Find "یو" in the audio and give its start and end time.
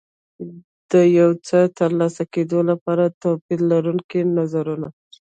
1.19-1.29